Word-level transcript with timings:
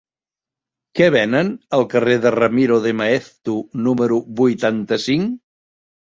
Què 0.99 1.09
venen 1.15 1.51
al 1.79 1.85
carrer 1.91 2.15
de 2.23 2.31
Ramiro 2.37 2.81
de 2.87 2.95
Maeztu 3.03 3.59
número 3.91 4.19
vuitanta-cinc? 4.43 5.39